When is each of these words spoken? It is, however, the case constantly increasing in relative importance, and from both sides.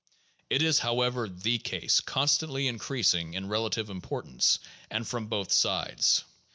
It 0.49 0.63
is, 0.63 0.79
however, 0.79 1.29
the 1.29 1.59
case 1.59 1.99
constantly 2.01 2.67
increasing 2.67 3.35
in 3.35 3.47
relative 3.49 3.91
importance, 3.91 4.57
and 4.89 5.07
from 5.07 5.27
both 5.27 5.51
sides. 5.51 6.23